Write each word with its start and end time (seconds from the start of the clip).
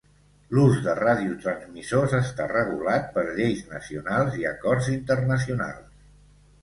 L'ús 0.53 0.77
de 0.85 0.95
radiotransmissors 0.99 2.15
està 2.21 2.47
regulat 2.53 3.13
per 3.19 3.27
lleis 3.41 3.61
nacionals 3.75 4.41
i 4.41 4.49
acords 4.57 4.89
internacionals. 4.97 6.09